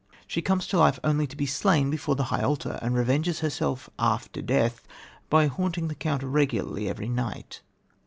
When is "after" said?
3.99-4.41